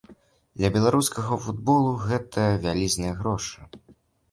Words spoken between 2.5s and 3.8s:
вялізныя грошы.